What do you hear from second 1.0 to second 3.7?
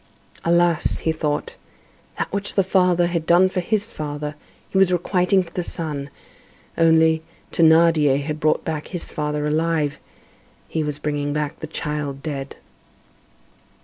thought, "that which the father had done for